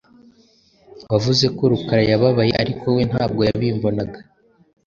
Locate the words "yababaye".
2.11-2.51